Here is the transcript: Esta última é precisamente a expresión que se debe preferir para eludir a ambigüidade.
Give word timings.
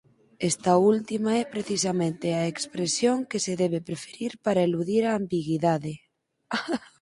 Esta 0.49 0.71
última 0.93 1.31
é 1.43 1.45
precisamente 1.55 2.27
a 2.39 2.43
expresión 2.53 3.17
que 3.29 3.39
se 3.45 3.53
debe 3.63 3.79
preferir 3.89 4.31
para 4.45 4.65
eludir 4.67 5.03
a 5.05 5.15
ambigüidade. 5.21 5.93